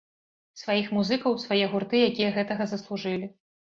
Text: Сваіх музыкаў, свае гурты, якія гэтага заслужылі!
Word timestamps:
Сваіх 0.61 0.87
музыкаў, 0.97 1.37
свае 1.45 1.65
гурты, 1.73 1.97
якія 2.09 2.33
гэтага 2.39 2.63
заслужылі! 2.73 3.35